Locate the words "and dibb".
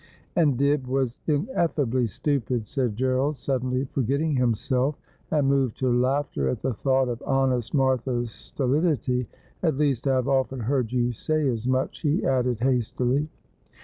0.35-0.87